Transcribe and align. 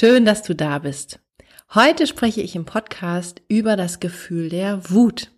Schön, 0.00 0.24
dass 0.24 0.44
du 0.44 0.54
da 0.54 0.78
bist. 0.78 1.18
Heute 1.74 2.06
spreche 2.06 2.40
ich 2.40 2.54
im 2.54 2.64
Podcast 2.64 3.42
über 3.48 3.74
das 3.74 3.98
Gefühl 3.98 4.48
der 4.48 4.88
Wut. 4.92 5.32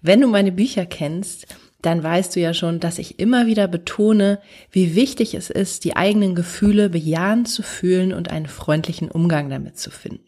Wenn 0.00 0.20
du 0.20 0.28
meine 0.28 0.52
Bücher 0.52 0.86
kennst, 0.86 1.48
dann 1.82 2.00
weißt 2.00 2.36
du 2.36 2.40
ja 2.40 2.54
schon, 2.54 2.78
dass 2.78 3.00
ich 3.00 3.18
immer 3.18 3.48
wieder 3.48 3.66
betone, 3.66 4.38
wie 4.70 4.94
wichtig 4.94 5.34
es 5.34 5.50
ist, 5.50 5.82
die 5.82 5.96
eigenen 5.96 6.36
Gefühle 6.36 6.90
bejahend 6.90 7.48
zu 7.48 7.64
fühlen 7.64 8.12
und 8.12 8.30
einen 8.30 8.46
freundlichen 8.46 9.10
Umgang 9.10 9.50
damit 9.50 9.80
zu 9.80 9.90
finden. 9.90 10.22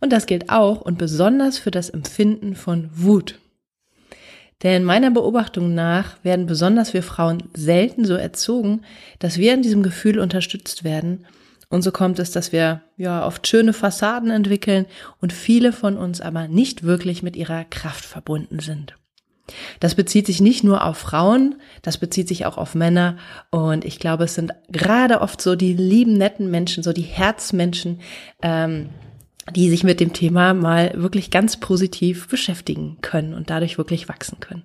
Und 0.00 0.12
das 0.12 0.26
gilt 0.26 0.50
auch 0.50 0.82
und 0.82 0.98
besonders 0.98 1.58
für 1.58 1.72
das 1.72 1.90
Empfinden 1.90 2.54
von 2.54 2.90
Wut. 2.92 3.40
Denn 4.62 4.84
meiner 4.84 5.10
Beobachtung 5.10 5.74
nach 5.74 6.22
werden 6.22 6.46
besonders 6.46 6.94
wir 6.94 7.02
Frauen 7.02 7.42
selten 7.54 8.04
so 8.04 8.14
erzogen, 8.14 8.82
dass 9.18 9.36
wir 9.36 9.52
in 9.52 9.62
diesem 9.62 9.82
Gefühl 9.82 10.20
unterstützt 10.20 10.84
werden 10.84 11.26
und 11.70 11.82
so 11.82 11.92
kommt 11.92 12.18
es, 12.18 12.32
dass 12.32 12.52
wir 12.52 12.82
ja 12.96 13.24
oft 13.24 13.46
schöne 13.46 13.72
Fassaden 13.72 14.30
entwickeln 14.30 14.86
und 15.20 15.32
viele 15.32 15.72
von 15.72 15.96
uns 15.96 16.20
aber 16.20 16.48
nicht 16.48 16.82
wirklich 16.82 17.22
mit 17.22 17.36
ihrer 17.36 17.64
Kraft 17.64 18.04
verbunden 18.04 18.58
sind. 18.58 18.96
Das 19.78 19.94
bezieht 19.94 20.26
sich 20.26 20.40
nicht 20.40 20.64
nur 20.64 20.84
auf 20.84 20.98
Frauen, 20.98 21.56
das 21.82 21.98
bezieht 21.98 22.28
sich 22.28 22.44
auch 22.46 22.56
auf 22.56 22.74
Männer. 22.74 23.16
Und 23.50 23.84
ich 23.84 23.98
glaube, 23.98 24.24
es 24.24 24.34
sind 24.34 24.52
gerade 24.70 25.20
oft 25.20 25.40
so 25.40 25.56
die 25.56 25.72
lieben, 25.72 26.14
netten 26.14 26.50
Menschen, 26.50 26.82
so 26.82 26.92
die 26.92 27.02
Herzmenschen, 27.02 28.00
ähm, 28.42 28.90
die 29.54 29.70
sich 29.70 29.84
mit 29.84 30.00
dem 30.00 30.12
Thema 30.12 30.54
mal 30.54 30.92
wirklich 30.94 31.30
ganz 31.30 31.58
positiv 31.58 32.28
beschäftigen 32.28 32.98
können 33.00 33.34
und 33.34 33.50
dadurch 33.50 33.78
wirklich 33.78 34.08
wachsen 34.08 34.38
können. 34.40 34.64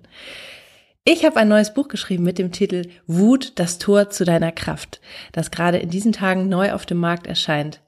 Ich 1.08 1.24
habe 1.24 1.36
ein 1.36 1.46
neues 1.46 1.72
Buch 1.72 1.86
geschrieben 1.86 2.24
mit 2.24 2.36
dem 2.36 2.50
Titel 2.50 2.88
Wut, 3.06 3.60
das 3.60 3.78
Tor 3.78 4.10
zu 4.10 4.24
deiner 4.24 4.50
Kraft, 4.50 5.00
das 5.30 5.52
gerade 5.52 5.78
in 5.78 5.88
diesen 5.88 6.10
Tagen 6.10 6.48
neu 6.48 6.72
auf 6.72 6.84
dem 6.84 6.98
Markt 6.98 7.28
erscheint. 7.28 7.80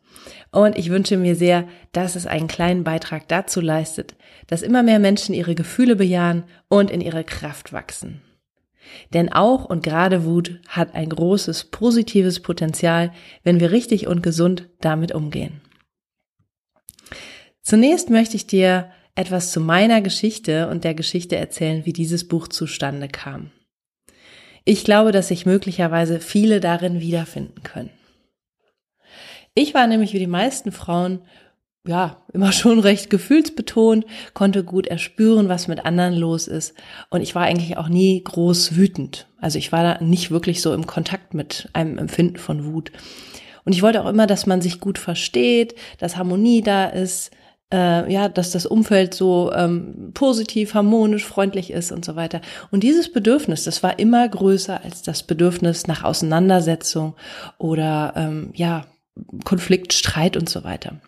Und 0.52 0.78
ich 0.78 0.88
wünsche 0.88 1.16
mir 1.16 1.34
sehr, 1.34 1.66
dass 1.90 2.14
es 2.14 2.28
einen 2.28 2.46
kleinen 2.46 2.84
Beitrag 2.84 3.26
dazu 3.26 3.60
leistet, 3.60 4.14
dass 4.46 4.62
immer 4.62 4.84
mehr 4.84 5.00
Menschen 5.00 5.34
ihre 5.34 5.56
Gefühle 5.56 5.96
bejahen 5.96 6.44
und 6.68 6.92
in 6.92 7.00
ihre 7.00 7.24
Kraft 7.24 7.72
wachsen. 7.72 8.22
Denn 9.12 9.32
auch 9.32 9.64
und 9.64 9.82
gerade 9.82 10.24
Wut 10.24 10.60
hat 10.68 10.94
ein 10.94 11.08
großes 11.08 11.64
positives 11.72 12.38
Potenzial, 12.38 13.12
wenn 13.42 13.58
wir 13.58 13.72
richtig 13.72 14.06
und 14.06 14.22
gesund 14.22 14.68
damit 14.80 15.12
umgehen. 15.12 15.60
Zunächst 17.62 18.10
möchte 18.10 18.36
ich 18.36 18.46
dir 18.46 18.92
etwas 19.18 19.50
zu 19.50 19.60
meiner 19.60 20.00
Geschichte 20.00 20.68
und 20.68 20.84
der 20.84 20.94
Geschichte 20.94 21.34
erzählen, 21.34 21.84
wie 21.84 21.92
dieses 21.92 22.28
Buch 22.28 22.46
zustande 22.46 23.08
kam. 23.08 23.50
Ich 24.64 24.84
glaube, 24.84 25.10
dass 25.10 25.28
sich 25.28 25.44
möglicherweise 25.44 26.20
viele 26.20 26.60
darin 26.60 27.00
wiederfinden 27.00 27.64
können. 27.64 27.90
Ich 29.54 29.74
war 29.74 29.88
nämlich 29.88 30.12
wie 30.12 30.20
die 30.20 30.28
meisten 30.28 30.70
Frauen 30.70 31.22
ja, 31.84 32.22
immer 32.32 32.52
schon 32.52 32.78
recht 32.78 33.10
gefühlsbetont, 33.10 34.04
konnte 34.34 34.62
gut 34.62 34.86
erspüren, 34.86 35.48
was 35.48 35.66
mit 35.66 35.84
anderen 35.84 36.14
los 36.14 36.46
ist. 36.46 36.74
Und 37.10 37.20
ich 37.20 37.34
war 37.34 37.42
eigentlich 37.42 37.76
auch 37.76 37.88
nie 37.88 38.22
groß 38.22 38.76
wütend. 38.76 39.26
Also 39.40 39.58
ich 39.58 39.72
war 39.72 39.82
da 39.82 40.04
nicht 40.04 40.30
wirklich 40.30 40.60
so 40.62 40.72
im 40.74 40.86
Kontakt 40.86 41.34
mit 41.34 41.68
einem 41.72 41.98
Empfinden 41.98 42.36
von 42.36 42.64
Wut. 42.66 42.92
Und 43.64 43.72
ich 43.72 43.82
wollte 43.82 44.04
auch 44.04 44.08
immer, 44.08 44.28
dass 44.28 44.46
man 44.46 44.60
sich 44.60 44.78
gut 44.78 44.96
versteht, 44.96 45.74
dass 45.98 46.16
Harmonie 46.16 46.62
da 46.62 46.86
ist, 46.86 47.32
äh, 47.72 48.10
ja, 48.10 48.28
dass 48.28 48.50
das 48.50 48.66
Umfeld 48.66 49.14
so 49.14 49.52
ähm, 49.52 50.12
positiv, 50.14 50.74
harmonisch, 50.74 51.24
freundlich 51.24 51.70
ist 51.70 51.92
und 51.92 52.04
so 52.04 52.16
weiter. 52.16 52.40
Und 52.70 52.82
dieses 52.82 53.12
Bedürfnis, 53.12 53.64
das 53.64 53.82
war 53.82 53.98
immer 53.98 54.28
größer 54.28 54.82
als 54.82 55.02
das 55.02 55.22
Bedürfnis 55.22 55.86
nach 55.86 56.04
Auseinandersetzung 56.04 57.14
oder 57.58 58.14
ähm, 58.16 58.50
ja, 58.54 58.86
Konflikt, 59.44 59.92
Streit 59.92 60.36
und 60.36 60.48
so 60.48 60.64
weiter. 60.64 61.00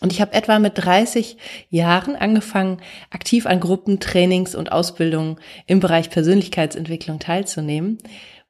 Und 0.00 0.12
ich 0.12 0.20
habe 0.20 0.34
etwa 0.34 0.58
mit 0.58 0.74
30 0.76 1.38
Jahren 1.70 2.16
angefangen, 2.16 2.78
aktiv 3.10 3.46
an 3.46 3.60
Gruppen, 3.60 3.98
Trainings 3.98 4.54
und 4.54 4.70
Ausbildungen 4.70 5.38
im 5.66 5.80
Bereich 5.80 6.10
Persönlichkeitsentwicklung 6.10 7.18
teilzunehmen, 7.18 7.98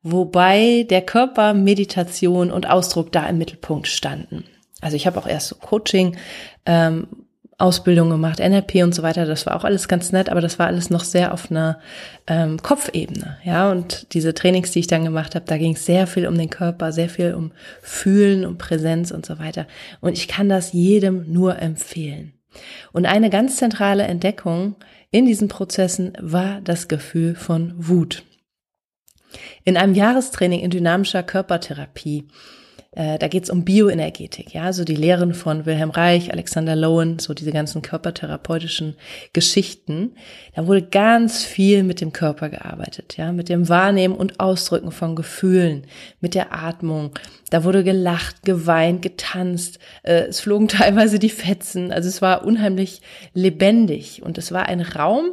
wobei 0.03 0.85
der 0.91 1.03
Körper, 1.03 1.55
Meditation 1.55 2.51
und 2.51 2.69
Ausdruck 2.69 3.13
da 3.13 3.27
im 3.27 3.39
Mittelpunkt 3.39 3.87
standen. 3.87 4.45
Also 4.81 4.97
ich 4.97 5.07
habe 5.07 5.19
auch 5.19 5.27
erst 5.27 5.49
so 5.49 5.55
Coaching, 5.57 6.17
ähm, 6.67 7.09
Ausbildung 7.59 8.11
gemacht, 8.11 8.39
NLP 8.39 8.83
und 8.83 8.95
so 8.95 9.03
weiter. 9.03 9.25
Das 9.25 9.47
war 9.47 9.57
auch 9.57 9.65
alles 9.65 9.89
ganz 9.89 10.13
nett, 10.13 10.29
aber 10.29 10.43
das 10.43 10.59
war 10.59 10.67
alles 10.67 10.91
noch 10.91 11.05
sehr 11.05 11.33
auf 11.33 11.51
einer 11.51 11.81
ähm, 12.27 12.61
Kopfebene. 12.61 13.39
Ja, 13.45 13.71
und 13.71 14.13
diese 14.13 14.35
Trainings, 14.35 14.73
die 14.73 14.81
ich 14.81 14.89
dann 14.89 15.05
gemacht 15.05 15.35
habe, 15.35 15.47
da 15.47 15.57
ging 15.57 15.73
es 15.73 15.87
sehr 15.87 16.07
viel 16.07 16.27
um 16.27 16.37
den 16.37 16.51
Körper, 16.51 16.93
sehr 16.93 17.09
viel 17.09 17.33
um 17.33 17.53
Fühlen, 17.81 18.45
um 18.45 18.59
Präsenz 18.59 19.11
und 19.11 19.25
so 19.25 19.39
weiter. 19.39 19.67
Und 20.03 20.13
ich 20.13 20.29
kann 20.29 20.51
das 20.51 20.73
jedem 20.73 21.33
nur 21.33 21.59
empfehlen. 21.59 22.35
Und 22.93 23.07
eine 23.07 23.31
ganz 23.31 23.57
zentrale 23.57 24.05
Entdeckung 24.05 24.77
in 25.11 25.25
diesen 25.25 25.49
Prozessen 25.49 26.13
war 26.21 26.61
das 26.61 26.89
Gefühl 26.89 27.35
von 27.35 27.73
Wut. 27.77 28.23
In 29.65 29.79
einem 29.79 29.95
Jahrestraining 29.95 30.61
in 30.61 30.71
dynamischer 30.71 31.23
Körpertherapie 31.23 32.29
äh, 32.97 33.19
da 33.19 33.29
geht 33.29 33.45
es 33.45 33.51
um 33.51 33.65
Bioenergetik, 33.65 34.55
ja, 34.55 34.73
so 34.73 34.83
die 34.83 34.97
Lehren 34.97 35.35
von 35.35 35.67
Wilhelm 35.67 35.91
Reich, 35.91 36.33
Alexander 36.33 36.75
Lowen, 36.75 37.19
so 37.19 37.35
diese 37.35 37.53
ganzen 37.53 37.83
körpertherapeutischen 37.83 38.97
Geschichten. 39.35 40.13
Da 40.55 40.67
wurde 40.67 40.81
ganz 40.81 41.45
viel 41.45 41.83
mit 41.83 42.01
dem 42.01 42.15
Körper 42.15 42.49
gearbeitet, 42.49 43.19
ja, 43.19 43.33
mit 43.33 43.51
dem 43.51 43.69
Wahrnehmen 43.69 44.17
und 44.17 44.41
Ausdrücken 44.41 44.93
von 44.93 45.15
Gefühlen, 45.15 45.85
mit 46.23 46.35
der 46.35 46.55
Atmung. 46.55 47.11
Da 47.51 47.65
wurde 47.65 47.85
gelacht, 47.85 48.43
geweint, 48.45 49.03
getanzt. 49.03 49.79
Äh, 50.03 50.29
es 50.29 50.41
flogen 50.41 50.69
teilweise 50.69 51.19
die 51.19 51.29
Fetzen. 51.29 51.93
Also 51.93 52.09
es 52.09 52.23
war 52.23 52.47
unheimlich 52.47 53.03
lebendig 53.35 54.23
und 54.23 54.39
es 54.39 54.53
war 54.53 54.67
ein 54.67 54.81
Raum, 54.81 55.33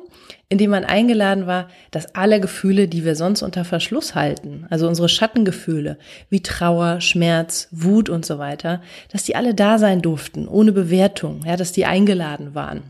in 0.54 0.60
dem 0.60 0.70
man 0.70 0.86
eingeladen 0.86 1.48
war, 1.48 1.68
dass 1.90 2.14
alle 2.14 2.40
Gefühle, 2.40 2.88
die 2.88 3.04
wir 3.04 3.16
sonst 3.16 3.42
unter 3.42 3.66
Verschluss 3.66 4.14
halten, 4.14 4.68
also 4.70 4.88
unsere 4.88 5.10
Schattengefühle 5.10 5.98
wie 6.30 6.44
Trauer, 6.44 7.02
Schmerz, 7.02 7.70
Wut 7.72 8.08
und 8.08 8.24
so 8.24 8.38
weiter, 8.38 8.80
dass 9.12 9.24
die 9.24 9.36
alle 9.36 9.56
da 9.56 9.80
sein 9.80 10.04
durften, 10.04 10.48
ohne 10.48 10.72
Bewertung, 10.72 11.42
ja, 11.44 11.58
dass 11.58 11.72
die 11.72 11.88
eingeladen 11.88 12.54
waren. 12.54 12.84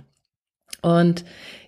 Und 0.82 1.24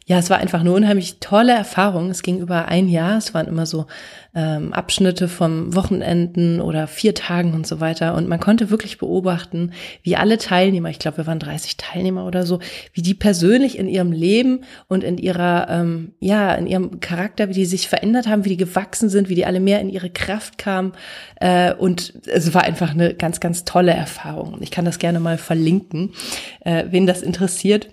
ja, 0.07 0.19
es 0.19 0.29
war 0.29 0.37
einfach 0.37 0.59
eine 0.59 0.71
unheimlich 0.71 1.19
tolle 1.19 1.53
Erfahrung. 1.53 2.11
Es 2.11 2.21
ging 2.21 2.39
über 2.39 2.67
ein 2.67 2.87
Jahr. 2.87 3.17
Es 3.17 3.33
waren 3.33 3.47
immer 3.47 3.65
so 3.65 3.87
ähm, 4.35 4.71
Abschnitte 4.71 5.27
vom 5.27 5.73
Wochenenden 5.73 6.61
oder 6.61 6.85
vier 6.85 7.15
Tagen 7.15 7.55
und 7.55 7.65
so 7.65 7.79
weiter. 7.79 8.13
Und 8.13 8.27
man 8.27 8.39
konnte 8.39 8.69
wirklich 8.69 8.99
beobachten, 8.99 9.71
wie 10.03 10.15
alle 10.15 10.37
Teilnehmer, 10.37 10.91
ich 10.91 10.99
glaube, 10.99 11.17
wir 11.17 11.25
waren 11.25 11.39
30 11.39 11.77
Teilnehmer 11.77 12.27
oder 12.27 12.45
so, 12.45 12.59
wie 12.93 13.01
die 13.01 13.15
persönlich 13.15 13.79
in 13.79 13.87
ihrem 13.87 14.11
Leben 14.11 14.61
und 14.87 15.03
in 15.03 15.17
ihrer, 15.17 15.69
ähm, 15.71 16.13
ja, 16.19 16.53
in 16.53 16.67
ihrem 16.67 16.99
Charakter, 16.99 17.49
wie 17.49 17.53
die 17.53 17.65
sich 17.65 17.89
verändert 17.89 18.27
haben, 18.27 18.45
wie 18.45 18.49
die 18.49 18.57
gewachsen 18.57 19.09
sind, 19.09 19.27
wie 19.27 19.35
die 19.35 19.47
alle 19.47 19.59
mehr 19.59 19.81
in 19.81 19.89
ihre 19.89 20.11
Kraft 20.11 20.59
kamen. 20.59 20.91
Äh, 21.37 21.73
und 21.73 22.13
es 22.27 22.53
war 22.53 22.61
einfach 22.61 22.91
eine 22.91 23.15
ganz, 23.15 23.39
ganz 23.39 23.65
tolle 23.65 23.93
Erfahrung. 23.93 24.57
Ich 24.61 24.69
kann 24.69 24.85
das 24.85 24.99
gerne 24.99 25.19
mal 25.19 25.39
verlinken, 25.39 26.13
äh, 26.59 26.83
wen 26.91 27.07
das 27.07 27.23
interessiert. 27.23 27.87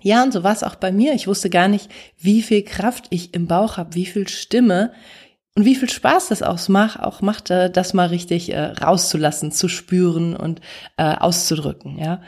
Ja, 0.00 0.22
und 0.22 0.32
so 0.32 0.44
war 0.44 0.52
es 0.52 0.62
auch 0.62 0.76
bei 0.76 0.92
mir. 0.92 1.14
Ich 1.14 1.26
wusste 1.26 1.50
gar 1.50 1.68
nicht, 1.68 1.90
wie 2.18 2.42
viel 2.42 2.62
Kraft 2.62 3.06
ich 3.10 3.34
im 3.34 3.46
Bauch 3.46 3.76
habe, 3.76 3.94
wie 3.94 4.06
viel 4.06 4.28
Stimme. 4.28 4.92
Und 5.54 5.64
wie 5.64 5.74
viel 5.74 5.90
Spaß 5.90 6.28
das 6.28 6.42
auch 6.42 6.68
macht, 6.68 7.00
auch 7.00 7.20
macht, 7.20 7.50
äh, 7.50 7.68
das 7.68 7.92
mal 7.92 8.06
richtig 8.06 8.52
äh, 8.52 8.60
rauszulassen, 8.60 9.50
zu 9.50 9.68
spüren 9.68 10.36
und 10.36 10.60
äh, 10.96 11.02
auszudrücken, 11.02 11.98
ja. 11.98 12.22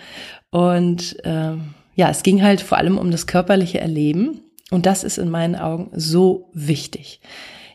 Und 0.50 1.17
ähm, 1.22 1.75
ja, 1.94 2.11
es 2.11 2.25
ging 2.25 2.43
halt 2.43 2.61
vor 2.61 2.78
allem 2.78 2.99
um 2.99 3.12
das 3.12 3.28
körperliche 3.28 3.81
Erleben. 3.81 4.43
Und 4.73 4.87
das 4.87 5.05
ist 5.05 5.19
in 5.19 5.31
meinen 5.31 5.55
Augen 5.55 5.90
so 5.94 6.50
wichtig. 6.52 7.20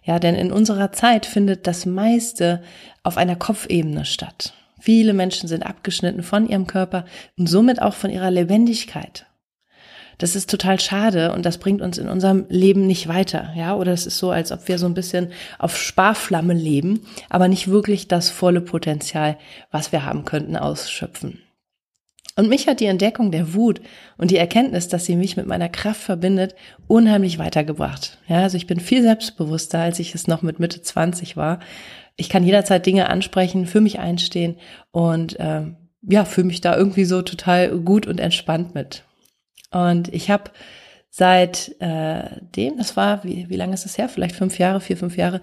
Ja, 0.04 0.20
denn 0.20 0.36
in 0.36 0.52
unserer 0.52 0.92
Zeit 0.92 1.26
findet 1.26 1.68
das 1.68 1.86
meiste 1.86 2.62
auf 3.04 3.18
einer 3.18 3.36
Kopfebene 3.36 4.06
statt. 4.06 4.54
Viele 4.80 5.14
Menschen 5.14 5.48
sind 5.48 5.66
abgeschnitten 5.66 6.22
von 6.22 6.48
ihrem 6.48 6.68
Körper 6.68 7.06
und 7.38 7.48
somit 7.48 7.82
auch 7.82 7.94
von 7.94 8.12
ihrer 8.12 8.30
Lebendigkeit. 8.30 9.26
Das 10.18 10.36
ist 10.36 10.50
total 10.50 10.80
schade 10.80 11.34
und 11.34 11.46
das 11.46 11.58
bringt 11.58 11.82
uns 11.82 11.98
in 11.98 12.08
unserem 12.08 12.46
Leben 12.50 12.88
nicht 12.88 13.08
weiter, 13.08 13.54
ja? 13.56 13.76
Oder 13.76 13.92
es 13.94 14.06
ist 14.06 14.18
so, 14.18 14.32
als 14.32 14.52
ob 14.52 14.68
wir 14.68 14.78
so 14.78 14.86
ein 14.86 14.94
bisschen 14.94 15.32
auf 15.60 15.78
Sparflamme 15.78 16.54
leben, 16.54 17.02
aber 17.30 17.48
nicht 17.48 17.68
wirklich 17.68 18.08
das 18.08 18.30
volle 18.30 18.62
Potenzial, 18.62 19.38
was 19.72 19.92
wir 19.92 20.06
haben 20.06 20.26
könnten, 20.26 20.56
ausschöpfen. 20.56 21.42
Und 22.38 22.50
mich 22.50 22.68
hat 22.68 22.82
die 22.82 22.86
Entdeckung 22.86 23.32
der 23.32 23.54
Wut 23.54 23.80
und 24.18 24.30
die 24.30 24.38
Erkenntnis, 24.38 24.90
dass 24.90 25.06
sie 25.06 25.16
mich 25.16 25.38
mit 25.38 25.48
meiner 25.48 25.70
Kraft 25.70 26.02
verbindet, 26.02 26.56
unheimlich 26.88 27.40
weitergebracht. 27.40 28.18
Ja, 28.28 28.44
also 28.44 28.58
ich 28.58 28.68
bin 28.68 28.82
viel 28.82 29.02
selbstbewusster, 29.02 29.80
als 29.80 30.00
ich 30.00 30.14
es 30.14 30.28
noch 30.28 30.42
mit 30.42 30.60
Mitte 30.60 30.82
20 30.82 31.38
war. 31.38 31.60
Ich 32.18 32.28
kann 32.28 32.44
jederzeit 32.44 32.86
Dinge 32.86 33.10
ansprechen, 33.10 33.66
für 33.66 33.80
mich 33.80 34.00
einstehen 34.00 34.58
und 34.92 35.38
ähm, 35.40 35.78
ja, 36.02 36.26
fühle 36.26 36.48
mich 36.48 36.62
da 36.62 36.76
irgendwie 36.76 37.06
so 37.06 37.22
total 37.22 37.80
gut 37.80 38.06
und 38.06 38.20
entspannt 38.20 38.76
mit. 38.76 39.04
Und 39.72 40.14
ich 40.14 40.30
habe 40.30 40.52
seit 41.10 41.80
äh, 41.80 42.24
dem, 42.56 42.78
das 42.78 42.98
war, 42.98 43.24
wie, 43.24 43.50
wie 43.50 43.56
lange 43.56 43.74
ist 43.74 43.86
es 43.86 43.98
her? 43.98 44.10
Vielleicht 44.10 44.36
fünf 44.36 44.60
Jahre, 44.60 44.82
vier, 44.82 44.98
fünf 44.98 45.16
Jahre. 45.16 45.42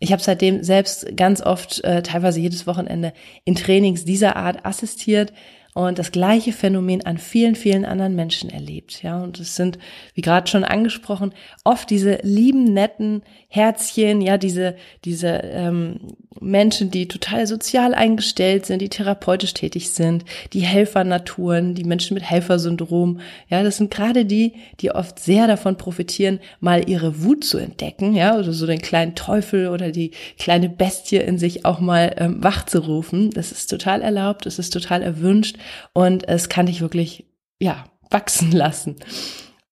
Ich 0.00 0.10
habe 0.10 0.20
seitdem 0.20 0.64
selbst 0.64 1.16
ganz 1.16 1.40
oft, 1.40 1.84
äh, 1.84 2.02
teilweise 2.02 2.40
jedes 2.40 2.66
Wochenende, 2.66 3.12
in 3.44 3.54
Trainings 3.54 4.04
dieser 4.04 4.34
Art 4.34 4.64
assistiert 4.66 5.32
und 5.74 5.98
das 5.98 6.12
gleiche 6.12 6.52
Phänomen 6.52 7.06
an 7.06 7.16
vielen, 7.16 7.54
vielen 7.54 7.86
anderen 7.86 8.14
Menschen 8.14 8.50
erlebt. 8.50 9.02
Ja, 9.02 9.22
und 9.22 9.40
es 9.40 9.56
sind, 9.56 9.78
wie 10.14 10.20
gerade 10.20 10.50
schon 10.50 10.64
angesprochen, 10.64 11.32
oft 11.64 11.88
diese 11.88 12.18
lieben, 12.22 12.64
netten 12.64 13.22
Herzchen, 13.48 14.20
ja, 14.20 14.36
diese, 14.36 14.76
diese 15.04 15.28
ähm, 15.28 16.00
Menschen, 16.40 16.90
die 16.90 17.08
total 17.08 17.46
sozial 17.46 17.94
eingestellt 17.94 18.66
sind, 18.66 18.82
die 18.82 18.90
therapeutisch 18.90 19.54
tätig 19.54 19.90
sind, 19.90 20.24
die 20.52 20.60
Helfernaturen, 20.60 21.74
die 21.74 21.84
Menschen 21.84 22.14
mit 22.14 22.24
Helfersyndrom. 22.24 23.20
Ja, 23.48 23.62
das 23.62 23.78
sind 23.78 23.90
gerade 23.90 24.26
die, 24.26 24.52
die 24.80 24.90
oft 24.90 25.18
sehr 25.18 25.46
davon 25.46 25.78
profitieren, 25.78 26.40
mal 26.60 26.88
ihre 26.88 27.22
Wut 27.22 27.44
zu 27.44 27.56
entdecken, 27.56 28.14
ja, 28.14 28.38
oder 28.38 28.52
so 28.52 28.66
den 28.66 28.82
kleinen 28.82 29.14
Teufel 29.14 29.68
oder 29.68 29.90
die 29.90 30.10
kleine 30.38 30.68
Bestie 30.68 31.16
in 31.16 31.38
sich 31.38 31.64
auch 31.64 31.80
mal 31.80 32.14
ähm, 32.18 32.42
wach. 32.42 32.62
Das 32.62 33.52
ist 33.52 33.70
total 33.70 34.02
erlaubt, 34.02 34.46
es 34.46 34.58
ist 34.58 34.72
total 34.72 35.02
erwünscht 35.02 35.56
und 35.92 36.28
es 36.28 36.48
kann 36.48 36.66
dich 36.66 36.80
wirklich, 36.80 37.26
ja, 37.60 37.84
wachsen 38.10 38.52
lassen. 38.52 38.96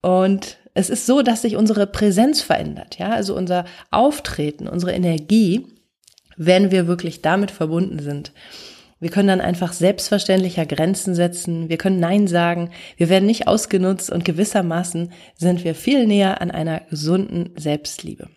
Und 0.03 0.59
es 0.75 0.91
ist 0.91 1.07
so, 1.07 1.23
dass 1.23 1.43
sich 1.43 1.57
unsere 1.57 1.87
Präsenz 1.87 2.43
verändert, 2.43 2.99
ja, 2.99 3.11
also 3.11 3.37
unser 3.37 3.65
Auftreten, 3.91 4.69
unsere 4.69 4.93
Energie, 4.93 5.67
wenn 6.37 6.71
wir 6.71 6.87
wirklich 6.87 7.23
damit 7.23 7.51
verbunden 7.51 7.99
sind. 7.99 8.33
Wir 9.01 9.11
können 9.11 9.29
dann 9.29 9.41
einfach 9.41 9.73
selbstverständlicher 9.73 10.67
Grenzen 10.67 11.15
setzen, 11.15 11.71
wir 11.71 11.79
können 11.79 12.01
Nein 12.01 12.29
sagen, 12.29 12.71
wir 12.99 13.09
werden 13.09 13.27
nicht 13.27 13.49
ausgenutzt 13.49 14.11
und 14.11 14.27
gewissermaßen 14.27 15.13
sind 15.37 15.65
wir 15.65 15.75
viel 15.75 16.07
näher 16.07 16.41
an 16.41 16.51
einer 16.51 16.81
gesunden 16.81 17.51
Selbstliebe. 17.57 18.29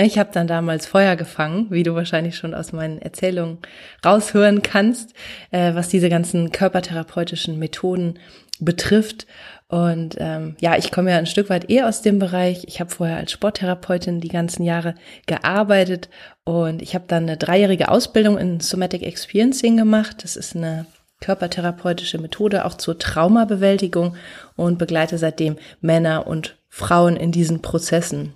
Ich 0.00 0.16
habe 0.16 0.30
dann 0.32 0.46
damals 0.46 0.86
Feuer 0.86 1.16
gefangen, 1.16 1.66
wie 1.70 1.82
du 1.82 1.96
wahrscheinlich 1.96 2.36
schon 2.36 2.54
aus 2.54 2.72
meinen 2.72 3.02
Erzählungen 3.02 3.58
raushören 4.06 4.62
kannst, 4.62 5.12
äh, 5.50 5.74
was 5.74 5.88
diese 5.88 6.08
ganzen 6.08 6.52
körpertherapeutischen 6.52 7.58
Methoden 7.58 8.20
betrifft. 8.60 9.26
Und 9.66 10.14
ähm, 10.20 10.54
ja, 10.60 10.76
ich 10.76 10.92
komme 10.92 11.10
ja 11.10 11.18
ein 11.18 11.26
Stück 11.26 11.50
weit 11.50 11.68
eher 11.68 11.88
aus 11.88 12.00
dem 12.00 12.20
Bereich. 12.20 12.62
Ich 12.68 12.78
habe 12.78 12.90
vorher 12.90 13.16
als 13.16 13.32
Sporttherapeutin 13.32 14.20
die 14.20 14.28
ganzen 14.28 14.62
Jahre 14.62 14.94
gearbeitet 15.26 16.08
und 16.44 16.80
ich 16.80 16.94
habe 16.94 17.06
dann 17.08 17.24
eine 17.24 17.36
dreijährige 17.36 17.88
Ausbildung 17.88 18.38
in 18.38 18.60
Somatic 18.60 19.02
Experiencing 19.02 19.76
gemacht. 19.76 20.22
Das 20.22 20.36
ist 20.36 20.54
eine 20.54 20.86
körpertherapeutische 21.20 22.18
Methode 22.18 22.64
auch 22.64 22.74
zur 22.74 23.00
Traumabewältigung 23.00 24.14
und 24.54 24.78
begleite 24.78 25.18
seitdem 25.18 25.56
Männer 25.80 26.28
und 26.28 26.56
Frauen 26.68 27.16
in 27.16 27.32
diesen 27.32 27.62
Prozessen. 27.62 28.32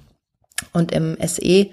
Und 0.73 0.93
im 0.93 1.17
SE 1.27 1.71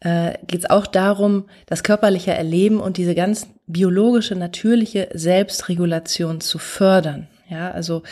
äh, 0.00 0.34
geht 0.46 0.60
es 0.60 0.70
auch 0.70 0.86
darum, 0.86 1.46
das 1.66 1.82
körperliche 1.82 2.32
Erleben 2.32 2.80
und 2.80 2.96
diese 2.96 3.14
ganz 3.14 3.46
biologische, 3.66 4.36
natürliche 4.36 5.08
Selbstregulation 5.12 6.40
zu 6.40 6.58
fördern. 6.58 7.28
Ja, 7.48 7.70
also 7.70 8.02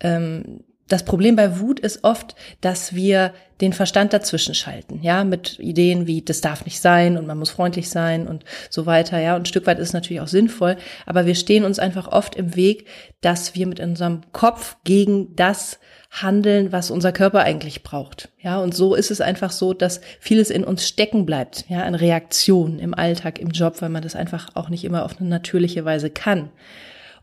ähm, 0.00 0.64
das 0.88 1.04
Problem 1.04 1.36
bei 1.36 1.58
Wut 1.58 1.80
ist 1.80 2.04
oft, 2.04 2.34
dass 2.60 2.94
wir 2.94 3.32
den 3.60 3.72
Verstand 3.72 4.12
dazwischen 4.12 4.54
schalten, 4.54 5.00
ja, 5.02 5.22
mit 5.22 5.58
Ideen 5.60 6.06
wie, 6.06 6.20
das 6.20 6.40
darf 6.40 6.64
nicht 6.64 6.80
sein 6.80 7.16
und 7.16 7.26
man 7.26 7.38
muss 7.38 7.50
freundlich 7.50 7.88
sein 7.88 8.26
und 8.26 8.44
so 8.68 8.86
weiter, 8.86 9.20
ja. 9.20 9.36
Und 9.36 9.42
ein 9.42 9.46
Stück 9.46 9.66
weit 9.66 9.78
ist 9.78 9.88
es 9.88 9.94
natürlich 9.94 10.20
auch 10.20 10.28
sinnvoll, 10.28 10.76
aber 11.06 11.26
wir 11.26 11.36
stehen 11.36 11.64
uns 11.64 11.78
einfach 11.78 12.08
oft 12.08 12.34
im 12.34 12.56
Weg, 12.56 12.88
dass 13.20 13.54
wir 13.54 13.66
mit 13.66 13.78
unserem 13.78 14.22
Kopf 14.32 14.76
gegen 14.84 15.36
das 15.36 15.78
handeln, 16.10 16.72
was 16.72 16.90
unser 16.90 17.12
Körper 17.12 17.40
eigentlich 17.40 17.82
braucht. 17.82 18.28
Ja, 18.40 18.58
und 18.58 18.74
so 18.74 18.94
ist 18.94 19.10
es 19.10 19.20
einfach 19.20 19.50
so, 19.50 19.72
dass 19.72 20.00
vieles 20.20 20.50
in 20.50 20.64
uns 20.64 20.86
stecken 20.86 21.24
bleibt, 21.24 21.64
ja, 21.68 21.84
an 21.84 21.94
Reaktionen 21.94 22.80
im 22.80 22.92
Alltag, 22.92 23.38
im 23.38 23.50
Job, 23.50 23.80
weil 23.80 23.88
man 23.88 24.02
das 24.02 24.14
einfach 24.14 24.50
auch 24.54 24.68
nicht 24.68 24.84
immer 24.84 25.04
auf 25.04 25.18
eine 25.18 25.28
natürliche 25.28 25.84
Weise 25.84 26.10
kann. 26.10 26.50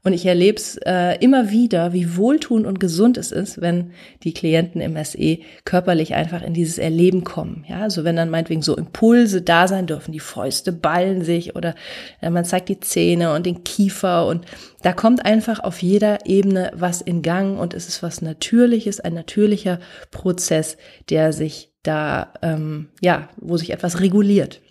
Und 0.04 0.14
ich 0.14 0.26
erlebe 0.26 0.58
es 0.58 0.78
äh, 0.86 1.18
immer 1.20 1.52
wieder, 1.52 1.94
wie 1.94 2.16
wohltuend 2.16 2.66
und 2.66 2.80
gesund 2.80 3.18
es 3.18 3.32
ist, 3.32 3.60
wenn 3.62 3.92
die 4.24 4.34
Klienten 4.34 4.80
im 4.82 5.02
SE 5.04 5.40
körperlich 5.66 6.14
einfach 6.14 6.42
in 6.42 6.54
dieses 6.54 6.78
Erleben 6.78 7.24
kommen. 7.24 7.66
Ja, 7.68 7.82
also 7.82 8.04
wenn 8.04 8.16
dann 8.16 8.30
meinetwegen 8.30 8.62
so 8.62 8.78
Impulse 8.78 9.42
da 9.42 9.68
sein 9.68 9.88
dürfen, 9.88 10.12
die 10.12 10.20
Fäuste 10.20 10.72
ballen 10.72 11.24
sich 11.24 11.56
oder 11.56 11.76
äh, 12.22 12.30
man 12.30 12.46
zeigt 12.46 12.70
die 12.70 12.80
Zähne 12.80 13.34
und 13.34 13.46
den 13.46 13.64
Kiefer 13.64 14.26
und 14.28 14.46
da 14.82 14.94
kommt 14.94 15.26
einfach 15.26 15.60
auf 15.60 15.82
jeder 15.82 16.26
Ebene 16.26 16.72
was 16.74 17.02
in 17.02 17.22
Gang 17.22 17.60
und 17.60 17.74
es 17.74 17.88
ist 17.88 18.02
was 18.02 18.22
Natürliches, 18.22 19.00
ein 19.00 19.14
natürlicher 19.14 19.80
Prozess, 20.12 20.78
der 21.10 21.34
sich 21.34 21.74
da, 21.84 22.34
ähm, 22.42 22.90
ja, 23.02 23.30
wo 23.38 23.58
sich 23.58 23.72
etwas 23.72 24.00
reguliert. 24.00 24.62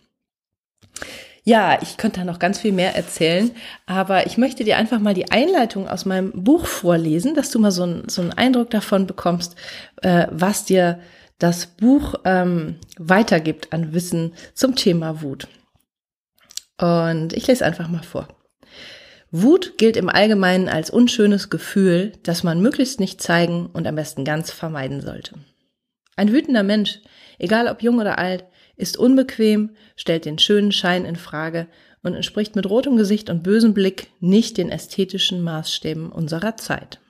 Ja, 1.48 1.78
ich 1.80 1.96
könnte 1.96 2.20
da 2.20 2.26
noch 2.26 2.40
ganz 2.40 2.58
viel 2.58 2.72
mehr 2.72 2.94
erzählen, 2.94 3.52
aber 3.86 4.26
ich 4.26 4.36
möchte 4.36 4.64
dir 4.64 4.76
einfach 4.76 5.00
mal 5.00 5.14
die 5.14 5.30
Einleitung 5.30 5.88
aus 5.88 6.04
meinem 6.04 6.30
Buch 6.44 6.66
vorlesen, 6.66 7.34
dass 7.34 7.50
du 7.50 7.58
mal 7.58 7.70
so, 7.70 7.84
ein, 7.84 8.02
so 8.06 8.20
einen 8.20 8.34
Eindruck 8.34 8.68
davon 8.68 9.06
bekommst, 9.06 9.56
äh, 10.02 10.26
was 10.30 10.66
dir 10.66 11.00
das 11.38 11.64
Buch 11.64 12.16
ähm, 12.26 12.76
weitergibt 12.98 13.72
an 13.72 13.94
Wissen 13.94 14.34
zum 14.52 14.76
Thema 14.76 15.22
Wut. 15.22 15.48
Und 16.76 17.32
ich 17.32 17.46
lese 17.46 17.64
einfach 17.64 17.88
mal 17.88 18.02
vor. 18.02 18.28
Wut 19.30 19.78
gilt 19.78 19.96
im 19.96 20.10
Allgemeinen 20.10 20.68
als 20.68 20.90
unschönes 20.90 21.48
Gefühl, 21.48 22.12
das 22.24 22.42
man 22.42 22.60
möglichst 22.60 23.00
nicht 23.00 23.22
zeigen 23.22 23.70
und 23.72 23.86
am 23.86 23.94
besten 23.94 24.26
ganz 24.26 24.50
vermeiden 24.50 25.00
sollte. 25.00 25.36
Ein 26.14 26.30
wütender 26.30 26.62
Mensch, 26.62 27.00
egal 27.38 27.68
ob 27.68 27.82
jung 27.82 28.00
oder 28.00 28.18
alt, 28.18 28.44
ist 28.78 28.96
unbequem, 28.96 29.70
stellt 29.96 30.24
den 30.24 30.38
schönen 30.38 30.72
Schein 30.72 31.04
in 31.04 31.16
Frage 31.16 31.66
und 32.02 32.14
entspricht 32.14 32.56
mit 32.56 32.70
rotem 32.70 32.96
Gesicht 32.96 33.28
und 33.28 33.42
bösem 33.42 33.74
Blick 33.74 34.08
nicht 34.20 34.56
den 34.56 34.70
ästhetischen 34.70 35.42
Maßstäben 35.42 36.10
unserer 36.10 36.56
Zeit. 36.56 37.00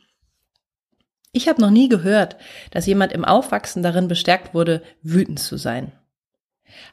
Ich 1.31 1.47
habe 1.47 1.61
noch 1.61 1.71
nie 1.71 1.89
gehört, 1.89 2.37
dass 2.71 2.87
jemand 2.87 3.13
im 3.13 3.25
Aufwachsen 3.25 3.83
darin 3.83 4.09
bestärkt 4.09 4.55
wurde, 4.55 4.83
wütend 5.03 5.39
zu 5.39 5.59
sein. 5.59 5.93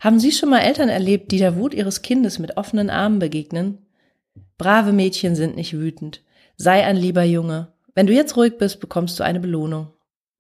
Haben 0.01 0.19
Sie 0.19 0.31
schon 0.31 0.49
mal 0.49 0.59
Eltern 0.59 0.89
erlebt, 0.89 1.31
die 1.31 1.37
der 1.37 1.55
Wut 1.55 1.73
ihres 1.73 2.01
Kindes 2.01 2.37
mit 2.37 2.57
offenen 2.57 2.89
Armen 2.89 3.19
begegnen? 3.19 3.79
Brave 4.57 4.91
Mädchen 4.91 5.35
sind 5.35 5.55
nicht 5.55 5.73
wütend. 5.73 6.21
Sei 6.57 6.83
ein 6.83 6.97
lieber 6.97 7.23
Junge. 7.23 7.73
Wenn 7.93 8.07
du 8.07 8.13
jetzt 8.13 8.35
ruhig 8.35 8.57
bist, 8.57 8.81
bekommst 8.81 9.19
du 9.19 9.23
eine 9.23 9.39
Belohnung. 9.39 9.93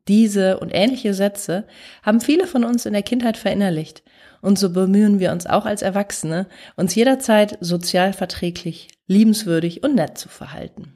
Diese 0.07 0.59
und 0.59 0.71
ähnliche 0.73 1.13
Sätze 1.13 1.65
haben 2.03 2.21
viele 2.21 2.47
von 2.47 2.63
uns 2.63 2.85
in 2.85 2.93
der 2.93 3.01
Kindheit 3.01 3.37
verinnerlicht 3.37 4.03
und 4.45 4.59
so 4.59 4.69
bemühen 4.69 5.19
wir 5.19 5.31
uns 5.31 5.47
auch 5.47 5.65
als 5.65 5.81
Erwachsene, 5.81 6.47
uns 6.75 6.93
jederzeit 6.93 7.57
sozial 7.61 8.13
verträglich, 8.13 8.89
liebenswürdig 9.07 9.83
und 9.83 9.95
nett 9.95 10.19
zu 10.19 10.29
verhalten. 10.29 10.93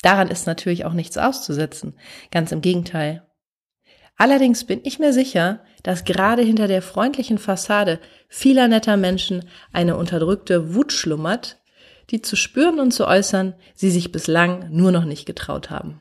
Daran 0.00 0.28
ist 0.28 0.46
natürlich 0.46 0.86
auch 0.86 0.94
nichts 0.94 1.18
auszusetzen, 1.18 1.94
ganz 2.30 2.52
im 2.52 2.62
Gegenteil. 2.62 3.22
Allerdings 4.16 4.64
bin 4.64 4.80
ich 4.84 4.98
mir 4.98 5.12
sicher, 5.12 5.60
dass 5.82 6.04
gerade 6.04 6.40
hinter 6.40 6.68
der 6.68 6.80
freundlichen 6.80 7.36
Fassade 7.36 8.00
vieler 8.28 8.66
netter 8.66 8.96
Menschen 8.96 9.44
eine 9.72 9.96
unterdrückte 9.96 10.74
Wut 10.74 10.92
schlummert, 10.92 11.58
die 12.08 12.22
zu 12.22 12.34
spüren 12.34 12.80
und 12.80 12.92
zu 12.92 13.06
äußern 13.06 13.54
sie 13.74 13.90
sich 13.90 14.10
bislang 14.10 14.70
nur 14.70 14.90
noch 14.90 15.04
nicht 15.04 15.26
getraut 15.26 15.68
haben. 15.68 16.00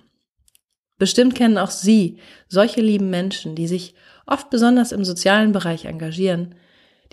Bestimmt 0.97 1.35
kennen 1.35 1.57
auch 1.57 1.71
Sie 1.71 2.19
solche 2.47 2.81
lieben 2.81 3.09
Menschen, 3.09 3.55
die 3.55 3.67
sich 3.67 3.95
oft 4.25 4.49
besonders 4.49 4.91
im 4.91 5.03
sozialen 5.03 5.51
Bereich 5.51 5.85
engagieren, 5.85 6.55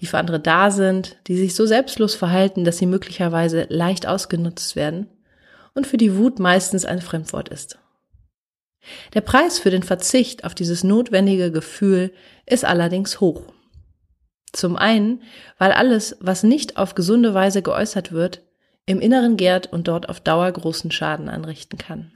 die 0.01 0.07
für 0.07 0.19
andere 0.19 0.41
da 0.41 0.71
sind, 0.71 1.17
die 1.27 1.37
sich 1.37 1.55
so 1.55 1.67
selbstlos 1.67 2.15
verhalten, 2.15 2.65
dass 2.65 2.79
sie 2.79 2.87
möglicherweise 2.87 3.67
leicht 3.69 4.07
ausgenutzt 4.07 4.77
werden 4.77 5.09
und 5.75 5.87
für 5.87 5.97
die 5.97 6.17
Wut 6.17 6.39
meistens 6.39 6.85
ein 6.85 7.01
Fremdwort 7.01 7.49
ist. 7.49 7.79
Der 9.15 9.21
Preis 9.21 9.59
für 9.59 9.71
den 9.71 9.83
Verzicht 9.83 10.45
auf 10.45 10.55
dieses 10.55 10.83
notwendige 10.83 11.53
Gefühl 11.53 12.13
ist 12.47 12.65
allerdings 12.65 13.21
hoch. 13.21 13.43
Zum 14.53 14.77
einen, 14.77 15.23
weil 15.59 15.73
alles, 15.73 16.17
was 16.21 16.43
nicht 16.43 16.77
auf 16.77 16.95
gesunde 16.95 17.33
Weise 17.33 17.63
geäußert 17.63 18.13
wird, 18.13 18.43
im 18.85 19.01
Inneren 19.01 19.37
gärt 19.37 19.73
und 19.73 19.87
dort 19.89 20.09
auf 20.09 20.21
Dauer 20.21 20.51
großen 20.51 20.91
Schaden 20.91 21.29
anrichten 21.29 21.79
kann. 21.79 22.11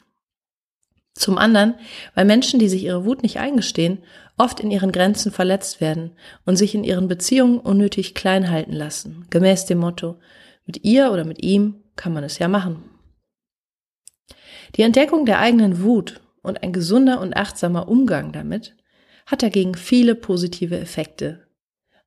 Zum 1.16 1.38
anderen, 1.38 1.74
weil 2.14 2.26
Menschen, 2.26 2.60
die 2.60 2.68
sich 2.68 2.84
ihre 2.84 3.06
Wut 3.06 3.22
nicht 3.22 3.38
eingestehen, 3.38 3.98
oft 4.36 4.60
in 4.60 4.70
ihren 4.70 4.92
Grenzen 4.92 5.32
verletzt 5.32 5.80
werden 5.80 6.12
und 6.44 6.56
sich 6.56 6.74
in 6.74 6.84
ihren 6.84 7.08
Beziehungen 7.08 7.58
unnötig 7.58 8.14
klein 8.14 8.50
halten 8.50 8.72
lassen, 8.72 9.26
gemäß 9.30 9.64
dem 9.64 9.78
Motto, 9.78 10.18
mit 10.66 10.84
ihr 10.84 11.10
oder 11.12 11.24
mit 11.24 11.42
ihm 11.42 11.82
kann 11.96 12.12
man 12.12 12.22
es 12.22 12.38
ja 12.38 12.48
machen. 12.48 12.84
Die 14.74 14.82
Entdeckung 14.82 15.24
der 15.24 15.38
eigenen 15.38 15.82
Wut 15.82 16.20
und 16.42 16.62
ein 16.62 16.74
gesunder 16.74 17.20
und 17.22 17.34
achtsamer 17.34 17.88
Umgang 17.88 18.32
damit 18.32 18.76
hat 19.24 19.42
dagegen 19.42 19.74
viele 19.74 20.14
positive 20.16 20.78
Effekte 20.78 21.46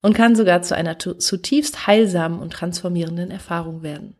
und 0.04 0.14
kann 0.14 0.36
sogar 0.36 0.62
zu 0.62 0.76
einer 0.76 1.00
zutiefst 1.00 1.88
heilsamen 1.88 2.40
und 2.40 2.54
transformierenden 2.54 3.32
Erfahrung 3.32 3.82
werden. 3.82 4.19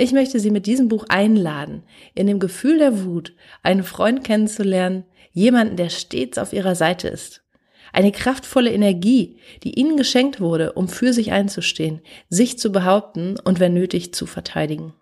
Ich 0.00 0.12
möchte 0.12 0.38
Sie 0.38 0.52
mit 0.52 0.66
diesem 0.66 0.86
Buch 0.86 1.06
einladen, 1.08 1.82
in 2.14 2.28
dem 2.28 2.38
Gefühl 2.38 2.78
der 2.78 3.04
Wut 3.04 3.34
einen 3.64 3.82
Freund 3.82 4.22
kennenzulernen, 4.22 5.02
jemanden, 5.32 5.74
der 5.74 5.88
stets 5.88 6.38
auf 6.38 6.52
Ihrer 6.52 6.76
Seite 6.76 7.08
ist. 7.08 7.42
Eine 7.92 8.12
kraftvolle 8.12 8.70
Energie, 8.70 9.40
die 9.64 9.74
Ihnen 9.76 9.96
geschenkt 9.96 10.40
wurde, 10.40 10.74
um 10.74 10.86
für 10.86 11.12
sich 11.12 11.32
einzustehen, 11.32 12.00
sich 12.28 12.60
zu 12.60 12.70
behaupten 12.70 13.40
und 13.42 13.58
wenn 13.58 13.74
nötig 13.74 14.14
zu 14.14 14.26
verteidigen. 14.26 14.94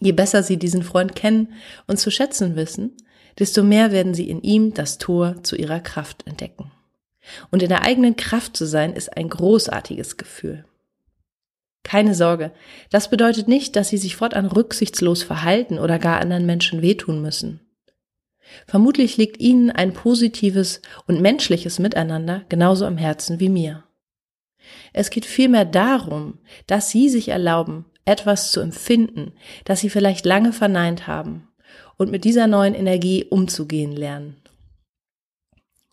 Je 0.00 0.12
besser 0.12 0.42
Sie 0.42 0.56
diesen 0.56 0.82
Freund 0.82 1.14
kennen 1.14 1.52
und 1.86 1.98
zu 1.98 2.10
schätzen 2.10 2.56
wissen, 2.56 2.96
desto 3.38 3.62
mehr 3.62 3.92
werden 3.92 4.14
Sie 4.14 4.30
in 4.30 4.40
ihm 4.40 4.72
das 4.72 4.96
Tor 4.96 5.42
zu 5.42 5.56
Ihrer 5.56 5.80
Kraft 5.80 6.26
entdecken. 6.26 6.70
Und 7.50 7.62
in 7.62 7.68
der 7.68 7.82
eigenen 7.82 8.16
Kraft 8.16 8.56
zu 8.56 8.64
sein, 8.64 8.94
ist 8.94 9.14
ein 9.14 9.28
großartiges 9.28 10.16
Gefühl. 10.16 10.64
Keine 11.82 12.14
Sorge, 12.14 12.52
das 12.90 13.10
bedeutet 13.10 13.48
nicht, 13.48 13.74
dass 13.76 13.88
Sie 13.88 13.98
sich 13.98 14.16
fortan 14.16 14.46
rücksichtslos 14.46 15.22
verhalten 15.22 15.78
oder 15.78 15.98
gar 15.98 16.20
anderen 16.20 16.46
Menschen 16.46 16.82
wehtun 16.82 17.22
müssen. 17.22 17.60
Vermutlich 18.66 19.16
liegt 19.16 19.40
Ihnen 19.40 19.70
ein 19.70 19.92
positives 19.92 20.82
und 21.06 21.20
menschliches 21.20 21.78
Miteinander 21.78 22.44
genauso 22.48 22.84
am 22.84 22.98
Herzen 22.98 23.40
wie 23.40 23.48
mir. 23.48 23.84
Es 24.92 25.10
geht 25.10 25.24
vielmehr 25.24 25.64
darum, 25.64 26.38
dass 26.66 26.90
Sie 26.90 27.08
sich 27.08 27.28
erlauben, 27.28 27.86
etwas 28.04 28.52
zu 28.52 28.60
empfinden, 28.60 29.32
das 29.64 29.80
Sie 29.80 29.90
vielleicht 29.90 30.26
lange 30.26 30.52
verneint 30.52 31.06
haben 31.06 31.48
und 31.96 32.10
mit 32.10 32.24
dieser 32.24 32.46
neuen 32.46 32.74
Energie 32.74 33.24
umzugehen 33.24 33.92
lernen. 33.92 34.36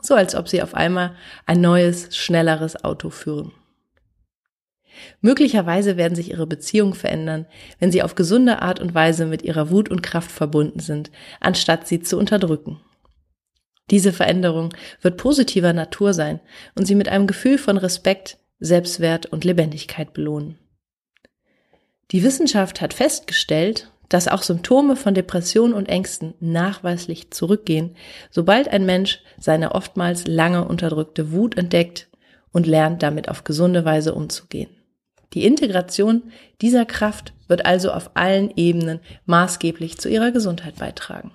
So 0.01 0.15
als 0.15 0.35
ob 0.35 0.47
Sie 0.47 0.61
auf 0.61 0.73
einmal 0.73 1.15
ein 1.45 1.61
neues, 1.61 2.15
schnelleres 2.15 2.83
Auto 2.83 3.09
führen. 3.09 3.51
Möglicherweise 5.21 5.97
werden 5.97 6.15
sich 6.15 6.31
ihre 6.31 6.47
Beziehungen 6.47 6.93
verändern, 6.93 7.45
wenn 7.79 7.91
sie 7.91 8.03
auf 8.03 8.15
gesunde 8.15 8.61
Art 8.61 8.79
und 8.79 8.93
Weise 8.93 9.25
mit 9.25 9.41
ihrer 9.41 9.69
Wut 9.69 9.89
und 9.89 10.03
Kraft 10.03 10.31
verbunden 10.31 10.79
sind, 10.79 11.11
anstatt 11.39 11.87
sie 11.87 12.01
zu 12.01 12.17
unterdrücken. 12.17 12.79
Diese 13.89 14.11
Veränderung 14.11 14.73
wird 15.01 15.17
positiver 15.17 15.73
Natur 15.73 16.13
sein 16.13 16.39
und 16.75 16.85
sie 16.85 16.95
mit 16.95 17.07
einem 17.07 17.27
Gefühl 17.27 17.57
von 17.57 17.77
Respekt, 17.77 18.37
Selbstwert 18.59 19.27
und 19.27 19.45
Lebendigkeit 19.45 20.13
belohnen. 20.13 20.57
Die 22.11 22.23
Wissenschaft 22.23 22.81
hat 22.81 22.93
festgestellt, 22.93 23.91
dass 24.09 24.27
auch 24.27 24.41
Symptome 24.41 24.95
von 24.95 25.13
Depressionen 25.13 25.73
und 25.73 25.89
Ängsten 25.89 26.33
nachweislich 26.39 27.31
zurückgehen, 27.31 27.95
sobald 28.31 28.69
ein 28.69 28.85
Mensch 28.85 29.21
seine 29.37 29.73
oftmals 29.73 30.27
lange 30.27 30.65
unterdrückte 30.65 31.31
Wut 31.31 31.57
entdeckt 31.57 32.07
und 32.51 32.67
lernt, 32.67 33.03
damit 33.03 33.29
auf 33.29 33.43
gesunde 33.43 33.83
Weise 33.83 34.15
umzugehen. 34.15 34.76
Die 35.33 35.45
Integration 35.45 36.31
dieser 36.61 36.85
Kraft 36.85 37.33
wird 37.47 37.65
also 37.65 37.91
auf 37.91 38.11
allen 38.15 38.51
Ebenen 38.55 38.99
maßgeblich 39.25 39.97
zu 39.97 40.09
ihrer 40.09 40.31
Gesundheit 40.31 40.75
beitragen. 40.75 41.31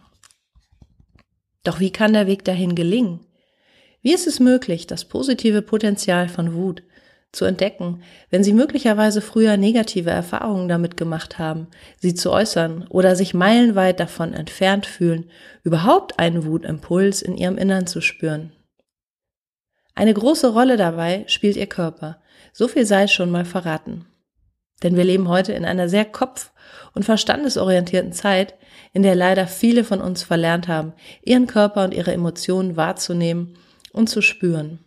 Doch 1.64 1.80
wie 1.80 1.90
kann 1.90 2.12
der 2.12 2.26
Weg 2.26 2.44
dahin 2.44 2.74
gelingen? 2.74 3.20
Wie 4.02 4.12
ist 4.12 4.26
es 4.26 4.40
möglich, 4.40 4.86
das 4.86 5.04
positive 5.04 5.62
Potenzial 5.62 6.28
von 6.28 6.54
Wut 6.54 6.82
zu 7.30 7.44
entdecken, 7.46 8.02
wenn 8.30 8.44
Sie 8.44 8.52
möglicherweise 8.52 9.20
früher 9.20 9.56
negative 9.56 10.10
Erfahrungen 10.10 10.68
damit 10.68 10.98
gemacht 10.98 11.38
haben, 11.38 11.68
sie 11.98 12.14
zu 12.14 12.30
äußern 12.30 12.86
oder 12.88 13.16
sich 13.16 13.32
meilenweit 13.32 14.00
davon 14.00 14.34
entfernt 14.34 14.84
fühlen, 14.84 15.30
überhaupt 15.62 16.18
einen 16.18 16.44
Wutimpuls 16.44 17.22
in 17.22 17.36
Ihrem 17.36 17.56
Innern 17.56 17.86
zu 17.86 18.02
spüren? 18.02 18.52
Eine 19.94 20.12
große 20.12 20.52
Rolle 20.52 20.76
dabei 20.76 21.24
spielt 21.26 21.56
Ihr 21.56 21.66
Körper, 21.66 22.21
so 22.52 22.68
viel 22.68 22.86
sei 22.86 23.08
schon 23.08 23.30
mal 23.30 23.44
verraten. 23.44 24.06
Denn 24.82 24.96
wir 24.96 25.04
leben 25.04 25.28
heute 25.28 25.52
in 25.52 25.64
einer 25.64 25.88
sehr 25.88 26.04
kopf- 26.04 26.52
und 26.94 27.04
verstandesorientierten 27.04 28.12
Zeit, 28.12 28.54
in 28.92 29.02
der 29.02 29.14
leider 29.14 29.46
viele 29.46 29.84
von 29.84 30.00
uns 30.00 30.22
verlernt 30.22 30.68
haben, 30.68 30.92
ihren 31.22 31.46
Körper 31.46 31.84
und 31.84 31.94
ihre 31.94 32.12
Emotionen 32.12 32.76
wahrzunehmen 32.76 33.56
und 33.92 34.08
zu 34.08 34.20
spüren. 34.20 34.80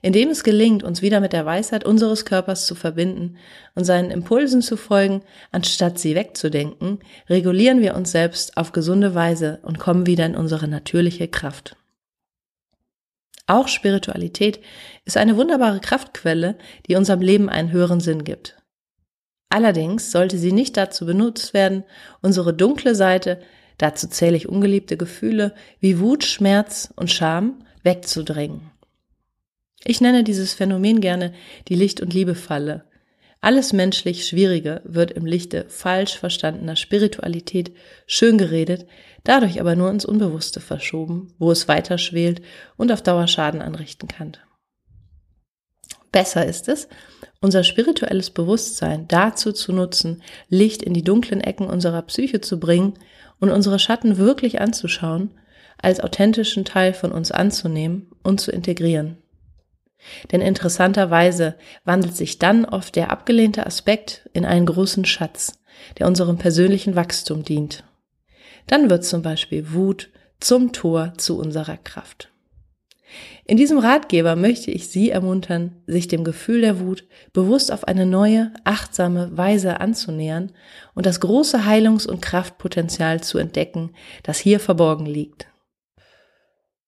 Indem 0.00 0.30
es 0.30 0.44
gelingt, 0.44 0.84
uns 0.84 1.02
wieder 1.02 1.20
mit 1.20 1.32
der 1.32 1.44
Weisheit 1.44 1.84
unseres 1.84 2.24
Körpers 2.24 2.66
zu 2.66 2.76
verbinden 2.76 3.36
und 3.74 3.84
seinen 3.84 4.12
Impulsen 4.12 4.62
zu 4.62 4.76
folgen, 4.76 5.22
anstatt 5.50 5.98
sie 5.98 6.14
wegzudenken, 6.14 7.00
regulieren 7.28 7.80
wir 7.80 7.96
uns 7.96 8.12
selbst 8.12 8.56
auf 8.56 8.70
gesunde 8.70 9.14
Weise 9.16 9.58
und 9.62 9.80
kommen 9.80 10.06
wieder 10.06 10.24
in 10.24 10.36
unsere 10.36 10.68
natürliche 10.68 11.26
Kraft. 11.26 11.76
Auch 13.46 13.68
Spiritualität 13.68 14.60
ist 15.04 15.16
eine 15.16 15.36
wunderbare 15.36 15.80
Kraftquelle, 15.80 16.56
die 16.86 16.96
unserem 16.96 17.20
Leben 17.20 17.48
einen 17.48 17.72
höheren 17.72 18.00
Sinn 18.00 18.24
gibt. 18.24 18.56
Allerdings 19.48 20.10
sollte 20.10 20.38
sie 20.38 20.52
nicht 20.52 20.76
dazu 20.76 21.04
benutzt 21.04 21.52
werden, 21.52 21.84
unsere 22.22 22.54
dunkle 22.54 22.94
Seite, 22.94 23.42
dazu 23.76 24.08
zähle 24.08 24.36
ich 24.36 24.48
ungeliebte 24.48 24.96
Gefühle 24.96 25.54
wie 25.80 25.98
Wut, 25.98 26.24
Schmerz 26.24 26.92
und 26.96 27.10
Scham, 27.10 27.64
wegzudrängen. 27.82 28.70
Ich 29.84 30.00
nenne 30.00 30.24
dieses 30.24 30.54
Phänomen 30.54 31.00
gerne 31.00 31.34
die 31.68 31.74
Licht- 31.74 32.00
und 32.00 32.14
Liebefalle. 32.14 32.84
Alles 33.44 33.72
menschlich 33.72 34.24
Schwierige 34.24 34.82
wird 34.84 35.10
im 35.10 35.26
Lichte 35.26 35.66
falsch 35.68 36.16
verstandener 36.16 36.76
Spiritualität 36.76 37.72
schön 38.06 38.38
geredet, 38.38 38.86
dadurch 39.24 39.60
aber 39.60 39.74
nur 39.74 39.90
ins 39.90 40.04
Unbewusste 40.04 40.60
verschoben, 40.60 41.34
wo 41.40 41.50
es 41.50 41.66
weiter 41.66 41.98
schwelt 41.98 42.40
und 42.76 42.92
auf 42.92 43.02
Dauer 43.02 43.26
Schaden 43.26 43.60
anrichten 43.60 44.06
kann. 44.06 44.36
Besser 46.12 46.46
ist 46.46 46.68
es, 46.68 46.86
unser 47.40 47.64
spirituelles 47.64 48.30
Bewusstsein 48.30 49.08
dazu 49.08 49.50
zu 49.50 49.72
nutzen, 49.72 50.22
Licht 50.48 50.80
in 50.80 50.94
die 50.94 51.02
dunklen 51.02 51.40
Ecken 51.40 51.66
unserer 51.66 52.02
Psyche 52.02 52.40
zu 52.42 52.60
bringen 52.60 52.94
und 53.40 53.50
unsere 53.50 53.80
Schatten 53.80 54.18
wirklich 54.18 54.60
anzuschauen, 54.60 55.32
als 55.78 55.98
authentischen 55.98 56.64
Teil 56.64 56.94
von 56.94 57.10
uns 57.10 57.32
anzunehmen 57.32 58.08
und 58.22 58.40
zu 58.40 58.52
integrieren. 58.52 59.21
Denn 60.30 60.40
interessanterweise 60.40 61.56
wandelt 61.84 62.16
sich 62.16 62.38
dann 62.38 62.64
oft 62.64 62.96
der 62.96 63.10
abgelehnte 63.10 63.66
Aspekt 63.66 64.28
in 64.32 64.44
einen 64.44 64.66
großen 64.66 65.04
Schatz, 65.04 65.58
der 65.98 66.06
unserem 66.06 66.38
persönlichen 66.38 66.96
Wachstum 66.96 67.44
dient. 67.44 67.84
Dann 68.66 68.90
wird 68.90 69.04
zum 69.04 69.22
Beispiel 69.22 69.72
Wut 69.72 70.10
zum 70.40 70.72
Tor 70.72 71.14
zu 71.16 71.38
unserer 71.38 71.76
Kraft. 71.76 72.32
In 73.44 73.56
diesem 73.56 73.78
Ratgeber 73.78 74.36
möchte 74.36 74.70
ich 74.70 74.88
Sie 74.88 75.10
ermuntern, 75.10 75.82
sich 75.86 76.08
dem 76.08 76.24
Gefühl 76.24 76.62
der 76.62 76.80
Wut 76.80 77.04
bewusst 77.32 77.72
auf 77.72 77.84
eine 77.84 78.06
neue, 78.06 78.52
achtsame 78.64 79.36
Weise 79.36 79.80
anzunähern 79.80 80.52
und 80.94 81.06
das 81.06 81.20
große 81.20 81.66
Heilungs- 81.66 82.06
und 82.06 82.22
Kraftpotenzial 82.22 83.22
zu 83.22 83.38
entdecken, 83.38 83.90
das 84.22 84.38
hier 84.38 84.60
verborgen 84.60 85.06
liegt. 85.06 85.48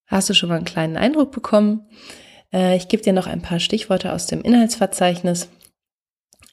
Hast 0.06 0.30
du 0.30 0.34
schon 0.34 0.48
mal 0.48 0.56
einen 0.56 0.64
kleinen 0.64 0.96
Eindruck 0.96 1.32
bekommen? 1.32 1.88
Äh, 2.54 2.76
ich 2.76 2.88
gebe 2.88 3.02
dir 3.02 3.12
noch 3.12 3.26
ein 3.26 3.42
paar 3.42 3.58
Stichworte 3.58 4.12
aus 4.12 4.26
dem 4.26 4.40
Inhaltsverzeichnis. 4.40 5.48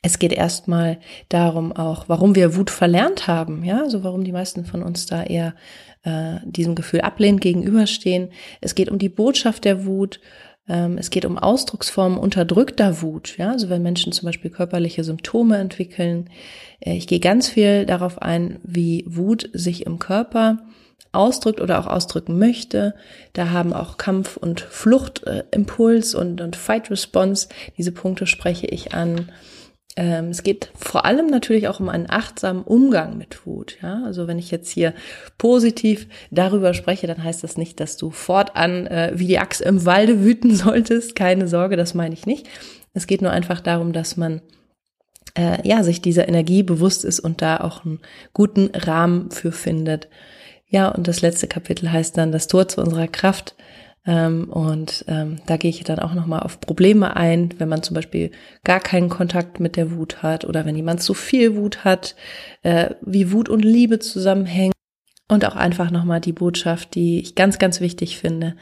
Es 0.01 0.17
geht 0.17 0.33
erstmal 0.33 0.97
darum 1.29 1.71
auch, 1.71 2.05
warum 2.09 2.33
wir 2.33 2.55
Wut 2.55 2.71
verlernt 2.71 3.27
haben, 3.27 3.63
ja, 3.63 3.83
also 3.83 4.03
warum 4.03 4.23
die 4.23 4.31
meisten 4.31 4.65
von 4.65 4.81
uns 4.81 5.05
da 5.05 5.23
eher 5.23 5.53
äh, 6.01 6.37
diesem 6.43 6.73
Gefühl 6.73 7.01
ablehnend 7.01 7.41
gegenüberstehen. 7.41 8.31
Es 8.61 8.73
geht 8.73 8.89
um 8.89 8.97
die 8.97 9.09
Botschaft 9.09 9.63
der 9.63 9.85
Wut. 9.85 10.19
Ähm, 10.67 10.97
es 10.97 11.11
geht 11.11 11.23
um 11.23 11.37
Ausdrucksformen 11.37 12.17
unterdrückter 12.17 13.03
Wut, 13.03 13.37
ja, 13.37 13.51
also 13.51 13.69
wenn 13.69 13.83
Menschen 13.83 14.11
zum 14.11 14.25
Beispiel 14.25 14.49
körperliche 14.49 15.03
Symptome 15.03 15.59
entwickeln. 15.59 16.31
Äh, 16.79 16.95
ich 16.95 17.05
gehe 17.05 17.19
ganz 17.19 17.49
viel 17.49 17.85
darauf 17.85 18.19
ein, 18.23 18.59
wie 18.63 19.05
Wut 19.07 19.51
sich 19.53 19.85
im 19.85 19.99
Körper 19.99 20.57
ausdrückt 21.11 21.59
oder 21.59 21.79
auch 21.79 21.87
ausdrücken 21.87 22.39
möchte. 22.39 22.95
Da 23.33 23.49
haben 23.49 23.73
auch 23.73 23.97
Kampf- 23.97 24.37
und 24.37 24.61
Fluchtimpuls 24.61 26.15
und, 26.15 26.41
und 26.41 26.55
Fight-Response. 26.55 27.49
Diese 27.77 27.91
Punkte 27.91 28.27
spreche 28.27 28.67
ich 28.67 28.93
an. 28.93 29.31
Ähm, 29.97 30.29
es 30.29 30.43
geht 30.43 30.71
vor 30.75 31.03
allem 31.05 31.27
natürlich 31.27 31.67
auch 31.67 31.81
um 31.81 31.89
einen 31.89 32.09
achtsamen 32.09 32.63
Umgang 32.63 33.17
mit 33.17 33.45
Wut. 33.45 33.77
Ja? 33.81 34.03
Also 34.05 34.27
wenn 34.27 34.39
ich 34.39 34.51
jetzt 34.51 34.69
hier 34.69 34.93
positiv 35.37 36.07
darüber 36.29 36.73
spreche, 36.73 37.07
dann 37.07 37.23
heißt 37.23 37.43
das 37.43 37.57
nicht, 37.57 37.79
dass 37.81 37.97
du 37.97 38.09
fortan 38.09 38.87
äh, 38.87 39.11
wie 39.15 39.27
die 39.27 39.39
Axt 39.39 39.61
im 39.61 39.85
Walde 39.85 40.23
wüten 40.23 40.55
solltest. 40.55 41.15
Keine 41.15 41.47
Sorge, 41.47 41.75
das 41.75 41.93
meine 41.93 42.13
ich 42.13 42.25
nicht. 42.25 42.47
Es 42.93 43.07
geht 43.07 43.21
nur 43.21 43.31
einfach 43.31 43.59
darum, 43.59 43.91
dass 43.91 44.15
man 44.15 44.41
äh, 45.37 45.67
ja 45.67 45.83
sich 45.83 46.01
dieser 46.01 46.27
Energie 46.27 46.63
bewusst 46.63 47.03
ist 47.05 47.19
und 47.19 47.41
da 47.41 47.57
auch 47.57 47.85
einen 47.85 47.99
guten 48.33 48.69
Rahmen 48.73 49.31
für 49.31 49.51
findet. 49.51 50.07
Ja, 50.71 50.87
und 50.87 51.07
das 51.09 51.21
letzte 51.21 51.47
Kapitel 51.47 51.91
heißt 51.91 52.17
dann 52.17 52.31
das 52.31 52.47
Tor 52.47 52.67
zu 52.67 52.81
unserer 52.81 53.09
Kraft. 53.09 53.55
Ähm, 54.05 54.49
und 54.49 55.03
ähm, 55.09 55.39
da 55.45 55.57
gehe 55.57 55.69
ich 55.69 55.83
dann 55.83 55.99
auch 55.99 56.13
nochmal 56.13 56.39
auf 56.39 56.61
Probleme 56.61 57.15
ein, 57.15 57.53
wenn 57.59 57.69
man 57.69 57.83
zum 57.83 57.93
Beispiel 57.93 58.31
gar 58.63 58.79
keinen 58.79 59.09
Kontakt 59.09 59.59
mit 59.59 59.75
der 59.75 59.91
Wut 59.91 60.23
hat 60.23 60.45
oder 60.45 60.65
wenn 60.65 60.75
jemand 60.75 61.03
zu 61.03 61.13
viel 61.13 61.55
Wut 61.55 61.83
hat, 61.83 62.15
äh, 62.63 62.91
wie 63.01 63.31
Wut 63.31 63.49
und 63.49 63.63
Liebe 63.63 63.99
zusammenhängen. 63.99 64.73
Und 65.27 65.45
auch 65.45 65.55
einfach 65.55 65.91
nochmal 65.91 66.21
die 66.21 66.33
Botschaft, 66.33 66.95
die 66.95 67.19
ich 67.19 67.35
ganz, 67.35 67.59
ganz 67.59 67.79
wichtig 67.79 68.17
finde, 68.17 68.55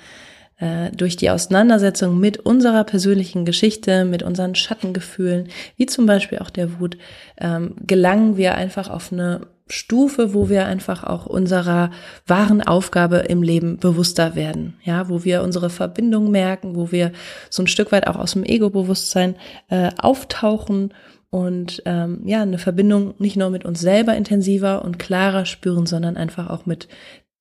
äh, 0.57 0.91
durch 0.91 1.15
die 1.15 1.29
Auseinandersetzung 1.29 2.19
mit 2.19 2.39
unserer 2.39 2.83
persönlichen 2.83 3.45
Geschichte, 3.45 4.05
mit 4.05 4.23
unseren 4.23 4.55
Schattengefühlen, 4.55 5.47
wie 5.77 5.85
zum 5.85 6.05
Beispiel 6.07 6.39
auch 6.39 6.49
der 6.49 6.79
Wut, 6.79 6.97
ähm, 7.39 7.75
gelangen 7.85 8.35
wir 8.35 8.55
einfach 8.55 8.89
auf 8.89 9.13
eine 9.13 9.41
Stufe, 9.69 10.33
wo 10.33 10.49
wir 10.49 10.65
einfach 10.65 11.03
auch 11.03 11.25
unserer 11.25 11.91
wahren 12.25 12.61
Aufgabe 12.61 13.17
im 13.17 13.43
Leben 13.43 13.77
bewusster 13.77 14.35
werden, 14.35 14.77
ja, 14.83 15.09
wo 15.09 15.23
wir 15.23 15.43
unsere 15.43 15.69
Verbindung 15.69 16.31
merken, 16.31 16.75
wo 16.75 16.91
wir 16.91 17.11
so 17.49 17.63
ein 17.63 17.67
Stück 17.67 17.91
weit 17.91 18.07
auch 18.07 18.15
aus 18.15 18.33
dem 18.33 18.43
Ego-Bewusstsein 18.43 19.35
äh, 19.69 19.91
auftauchen 19.97 20.93
und 21.29 21.83
ähm, 21.85 22.21
ja 22.25 22.41
eine 22.41 22.57
Verbindung 22.57 23.13
nicht 23.19 23.38
nur 23.38 23.51
mit 23.51 23.63
uns 23.63 23.79
selber 23.79 24.15
intensiver 24.15 24.83
und 24.83 24.97
klarer 24.97 25.45
spüren, 25.45 25.85
sondern 25.85 26.17
einfach 26.17 26.49
auch 26.49 26.65
mit 26.65 26.88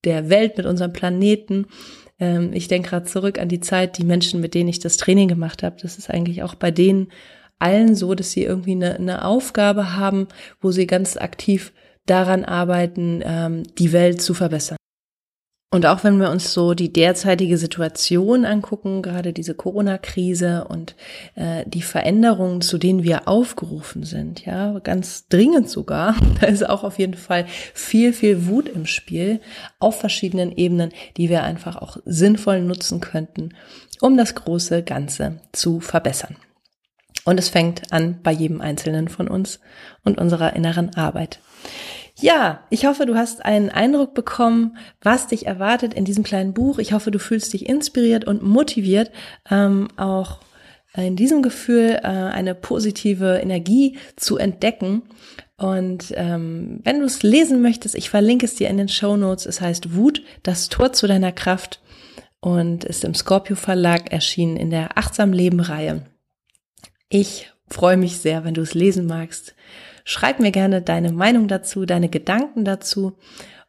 der 0.04 0.28
Welt, 0.28 0.56
mit 0.58 0.66
unserem 0.66 0.92
Planeten. 0.92 1.66
Ähm, 2.20 2.50
ich 2.52 2.68
denke 2.68 2.90
gerade 2.90 3.06
zurück 3.06 3.38
an 3.38 3.49
die 3.49 3.61
Zeit, 3.61 3.97
die 3.97 4.04
Menschen, 4.04 4.40
mit 4.40 4.54
denen 4.54 4.68
ich 4.68 4.78
das 4.78 4.99
Training 4.99 5.28
gemacht 5.28 5.62
habe. 5.62 5.76
Das 5.80 5.97
ist 5.97 6.11
eigentlich 6.11 6.42
auch 6.42 6.54
bei 6.54 6.70
denen 6.70 7.08
allen 7.58 7.94
so, 7.94 8.14
dass 8.14 8.32
sie 8.32 8.44
irgendwie 8.44 8.73
eine, 8.73 8.97
eine 8.97 9.25
Aufgabe 9.25 9.97
haben, 9.97 10.28
wo 10.61 10.70
sie 10.70 10.87
ganz 10.87 11.16
aktiv 11.16 11.73
daran 12.09 12.45
arbeiten, 12.45 13.23
ähm, 13.25 13.62
die 13.79 13.93
Welt 13.93 14.21
zu 14.21 14.35
verbessern. 14.35 14.79
Und 15.71 15.85
auch 15.85 16.03
wenn 16.03 16.19
wir 16.19 16.31
uns 16.31 16.55
so 16.55 16.73
die 16.73 16.95
derzeitige 16.95 17.59
Situation 17.59 18.47
angucken, 18.47 19.03
gerade 19.03 19.35
diese 19.35 19.55
Corona-Krise 19.55 20.67
und 20.67 20.97
äh, 21.35 21.65
die 21.67 21.83
Veränderungen, 21.83 22.62
zu 22.62 22.79
denen 22.79 23.03
wir 23.03 23.29
aufgerufen 23.29 24.03
sind, 24.05 24.47
ja, 24.47 24.79
ganz 24.79 25.29
dringend 25.29 25.69
sogar, 25.69 26.17
da 26.41 26.47
ist 26.47 26.67
auch 26.67 26.85
auf 26.85 26.99
jeden 26.99 27.15
Fall 27.15 27.45
viel, 27.75 28.15
viel 28.15 28.47
Wut 28.47 28.67
im 28.67 28.87
Spiel 28.87 29.41
auf 29.79 30.00
verschiedenen 30.00 30.53
Ebenen, 30.53 30.91
die 31.19 31.29
wir 31.29 31.45
einfach 31.45 31.77
auch 31.77 31.99
sinnvoll 32.07 32.62
nutzen 32.62 33.00
könnten, 33.00 33.50
um 34.00 34.17
das 34.17 34.35
große 34.35 34.83
Ganze 34.83 35.43
zu 35.53 35.81
verbessern. 35.81 36.37
Und 37.27 37.38
es 37.38 37.50
fängt 37.50 37.93
an 37.93 38.21
bei 38.23 38.33
jedem 38.33 38.62
Einzelnen 38.62 39.09
von 39.09 39.29
uns 39.29 39.61
und 40.03 40.17
unserer 40.17 40.57
inneren 40.57 40.95
Arbeit. 40.95 41.41
Ja, 42.20 42.64
ich 42.68 42.87
hoffe, 42.87 43.06
du 43.06 43.14
hast 43.14 43.44
einen 43.44 43.70
Eindruck 43.70 44.14
bekommen, 44.14 44.76
was 45.02 45.28
dich 45.28 45.46
erwartet 45.46 45.94
in 45.94 46.04
diesem 46.04 46.24
kleinen 46.24 46.52
Buch. 46.52 46.78
Ich 46.78 46.92
hoffe, 46.92 47.11
du 47.11 47.18
fühlst 47.18 47.52
dich 47.52 47.68
inspiriert 47.68 48.24
und 48.24 48.42
motiviert, 48.42 49.12
ähm, 49.50 49.88
auch 49.96 50.40
in 50.94 51.14
diesem 51.14 51.42
Gefühl 51.42 52.00
äh, 52.02 52.07
eine 52.07 52.54
positive 52.54 53.38
Energie 53.40 53.98
zu 54.16 54.37
entdecken. 54.37 55.02
Und 55.57 56.12
ähm, 56.16 56.81
wenn 56.83 57.00
du 57.00 57.07
es 57.07 57.22
lesen 57.22 57.62
möchtest, 57.62 57.94
ich 57.94 58.11
verlinke 58.11 58.46
es 58.46 58.57
dir 58.57 58.68
in 58.68 58.78
den 58.78 58.88
Show 58.88 59.16
Notes. 59.16 59.46
Es 59.46 59.61
heißt 59.61 59.94
Wut, 59.94 60.22
das 60.42 60.68
Tor 60.68 60.92
zu 60.92 61.07
deiner 61.07 61.33
Kraft 61.33 61.81
und 62.40 62.85
ist 62.85 63.04
im 63.04 63.14
Scorpio 63.14 63.54
Verlag 63.54 64.12
erschienen 64.12 64.57
in 64.57 64.70
der 64.70 64.96
Achtsam 64.98 65.33
Leben 65.33 65.61
Reihe. 65.61 66.02
Ich 67.09 67.52
freue 67.68 67.96
mich 67.96 68.18
sehr, 68.18 68.44
wenn 68.44 68.54
du 68.54 68.62
es 68.62 68.74
lesen 68.74 69.07
magst. 69.07 69.54
Schreib 70.11 70.40
mir 70.40 70.53
gerne 70.53 70.81
deine 70.81 71.12
Meinung 71.12 71.49
dazu, 71.49 71.85
deine 71.85 72.09
Gedanken 72.09 72.64
dazu. 72.64 73.18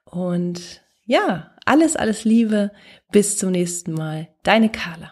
Und 0.06 0.82
ja, 1.04 1.52
alles, 1.66 1.98
alles 1.98 2.24
Liebe. 2.24 2.72
Bis 3.12 3.38
zum 3.38 3.52
nächsten 3.52 3.92
Mal. 3.92 4.30
Deine 4.44 4.70
Carla. 4.70 5.12